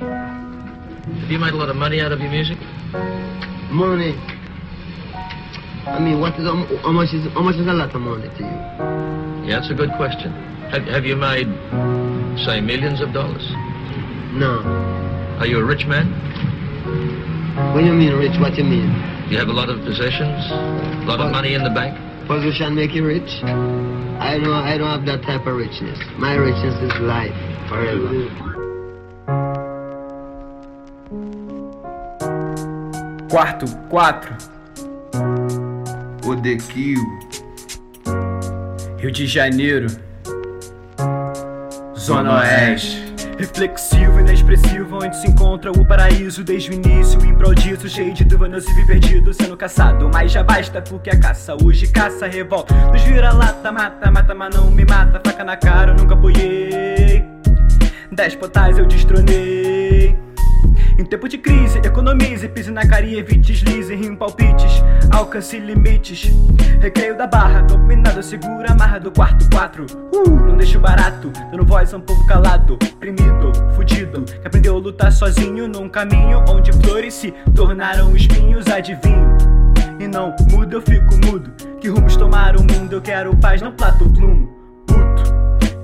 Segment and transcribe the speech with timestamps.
[0.00, 2.58] Have you made a lot of money out of your music?
[3.70, 4.14] Money.
[5.86, 8.42] I mean, what is how much is how much is a lot of money to
[8.42, 9.44] you?
[9.48, 10.32] Yeah, that's a good question.
[10.72, 11.46] Have, have you made,
[12.46, 13.44] say, millions of dollars?
[14.32, 14.64] No.
[15.38, 16.08] Are you a rich man?
[17.74, 18.90] When you mean rich, what do you mean?
[19.30, 20.50] You have a lot of possessions?
[20.50, 21.98] A lot of money in the bank?
[22.26, 23.28] Position make you rich?
[23.44, 25.98] I don't I don't have that type of richness.
[26.18, 27.36] My richness is life
[27.68, 28.73] forever.
[33.34, 34.32] Quarto 4
[36.24, 37.02] Odequio,
[38.96, 39.88] Rio de Janeiro.
[41.98, 43.12] Zona Oeste.
[43.36, 48.22] Reflexivo, inexpressivo, onde se encontra o paraíso Desde o início, em prol disso, cheio de
[48.22, 52.72] dúvidas e perdido Sendo caçado, mas já basta porque a caça hoje caça, revolta.
[52.92, 57.24] Nos vira-lata, mata, mata, mas não me mata Faca na cara, eu nunca apoiei.
[58.12, 59.74] Despotais eu destronei
[60.98, 66.30] em tempo de crise, economize, pise na e evite deslize, rime palpites, alcance limites.
[66.80, 69.86] Recreio da barra, dominado, segura a marra do quarto 4.
[70.12, 74.78] Uh, não deixo barato, dando voz a um povo calado, oprimido, fudido, que aprendeu a
[74.78, 79.36] lutar sozinho num caminho onde flores se tornaram espinhos, adivinho.
[79.98, 81.50] E não muda, eu fico mudo.
[81.80, 82.92] Que rumos tomar o mundo?
[82.92, 84.43] Eu quero paz, não plato plumo.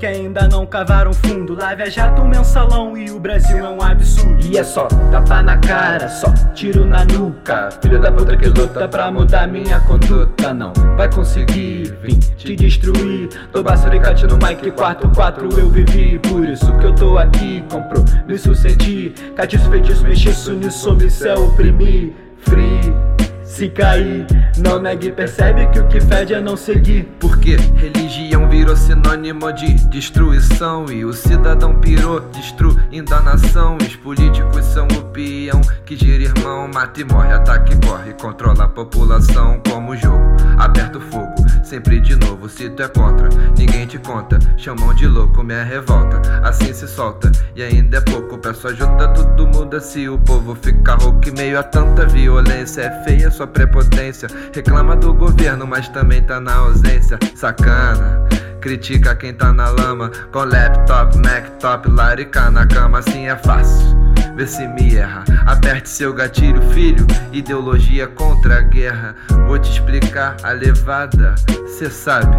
[0.01, 1.55] Que ainda não cavaram fundo.
[1.55, 4.47] Lá viajar um mensalão e o Brasil é um absurdo.
[4.47, 7.69] E é só tapa na cara, só tiro na nuca.
[7.83, 10.55] Filho da puta que luta pra mudar minha conduta.
[10.55, 13.28] Não vai conseguir vir te destruir.
[13.53, 16.19] Tô basturicate no mic, 4-4 eu vivi.
[16.19, 19.12] Por isso que eu tô aqui, compromisso senti.
[19.37, 22.15] Catiço, feitiço, mexiço, nisso, me céu oprimir.
[22.39, 23.19] Free.
[23.61, 27.06] Se cair, não negue, percebe que o que fede é não seguir.
[27.20, 33.77] porque religião virou sinônimo de destruição e o cidadão pirou, destruindo a nação.
[33.77, 38.64] Os políticos são o peão que gira irmão, mata e morre, ataca e corre, controla
[38.64, 40.25] a população como jogo.
[40.56, 41.29] Aperta o fogo,
[41.70, 44.41] sempre de novo, se tu é contra, ninguém te conta.
[44.56, 48.36] Chamam de louco, minha revolta, assim se solta e ainda é pouco.
[48.38, 52.82] Peço ajuda, tudo muda se o povo fica rouco e meio a tanta violência.
[52.82, 57.16] É feia sua prepotência, reclama do governo, mas também tá na ausência.
[57.36, 58.28] Sacana.
[58.60, 61.47] Critica quem tá na lama Com laptop, Mac
[61.88, 63.97] larica na cama Assim é fácil,
[64.36, 65.24] vê se me erra.
[65.46, 67.06] Aperte seu gatilho, filho.
[67.32, 69.14] Ideologia contra a guerra.
[69.46, 71.34] Vou te explicar a levada.
[71.66, 72.36] Cê sabe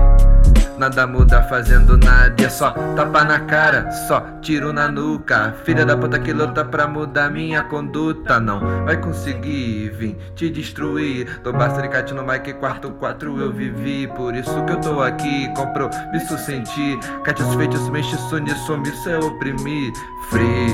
[0.82, 5.54] Nada muda fazendo nada, é só tapa na cara, só tiro na nuca.
[5.64, 11.40] Filha da puta que luta pra mudar minha conduta, não vai conseguir vir te destruir.
[11.44, 15.48] Tô bastaricate no mic, quarto 4 eu vivi, por isso que eu tô aqui.
[15.54, 19.94] Compromisso senti, catiço, feitiço, mexiço, nisso, omisso é oprimir.
[20.32, 20.74] Free,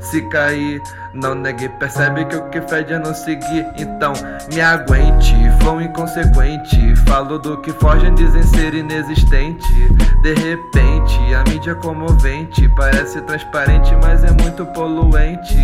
[0.00, 0.80] se cair,
[1.14, 3.66] não negue, percebe que o que fede é não seguir.
[3.78, 4.12] Então
[4.52, 6.96] me aguente, vão inconsequente.
[7.06, 9.88] Falo do que fogem, dizem ser inexistente.
[10.22, 12.68] De repente, a mídia é comovente.
[12.70, 15.56] Parece transparente, mas é muito poluente.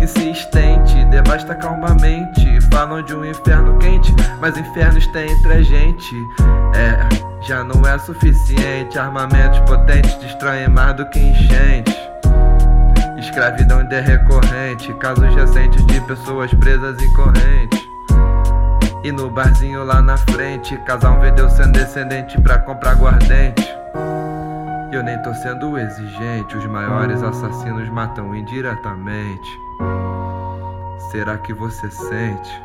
[0.00, 2.60] Insistente, devasta calmamente.
[2.72, 6.16] Falam de um inferno quente, mas infernos tem entre a gente.
[6.74, 8.98] É, já não é suficiente.
[8.98, 12.15] Armamentos potentes destroem mais do que enchentes.
[13.18, 17.90] Escravidão ainda é recorrente, casos recentes de pessoas presas em corrente.
[19.02, 23.68] E no barzinho lá na frente, casal vendeu sendo descendente pra comprar aguardente.
[24.90, 29.60] E eu nem tô sendo exigente, os maiores assassinos matam indiretamente.
[31.10, 32.62] Será que você sente?